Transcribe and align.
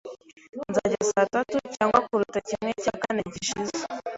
Nzajya 0.69 0.97
saa 1.09 1.25
tatu, 1.33 1.57
cyangwa 1.75 1.99
kuruta 2.07 2.39
kimwe 2.47 2.71
cya 2.83 2.93
kane 3.01 3.21
gishize. 3.33 3.77